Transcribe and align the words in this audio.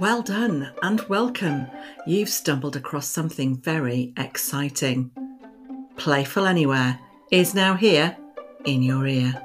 Well 0.00 0.22
done 0.22 0.70
and 0.80 1.00
welcome. 1.08 1.66
You've 2.06 2.28
stumbled 2.28 2.76
across 2.76 3.08
something 3.08 3.56
very 3.56 4.12
exciting. 4.16 5.10
Playful 5.96 6.46
Anywhere 6.46 7.00
is 7.32 7.52
now 7.52 7.74
here 7.74 8.16
in 8.64 8.82
your 8.82 9.08
ear. 9.08 9.42